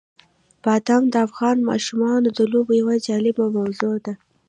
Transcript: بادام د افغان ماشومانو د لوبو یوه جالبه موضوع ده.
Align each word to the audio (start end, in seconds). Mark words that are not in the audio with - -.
بادام 0.63 1.03
د 1.13 1.15
افغان 1.27 1.57
ماشومانو 1.69 2.29
د 2.37 2.39
لوبو 2.51 2.71
یوه 2.81 2.95
جالبه 3.07 3.45
موضوع 3.57 3.95
ده. 4.05 4.13